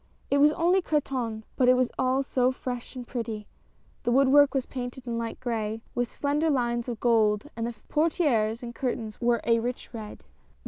[0.31, 3.45] It was only Cretonne, but it was all so fresh and pretty.
[4.01, 8.63] The woodwork was painted in light gray, with slender lines of gold, and the portieres
[8.63, 10.25] and curtains were a rich red.